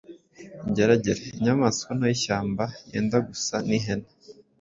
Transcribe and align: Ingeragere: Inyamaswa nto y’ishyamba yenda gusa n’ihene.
Ingeragere: 0.67 1.21
Inyamaswa 1.37 1.89
nto 1.97 2.05
y’ishyamba 2.11 2.63
yenda 2.91 3.17
gusa 3.27 3.55
n’ihene. 3.67 4.09